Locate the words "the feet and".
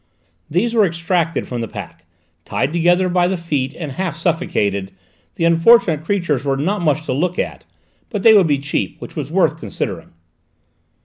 3.27-3.91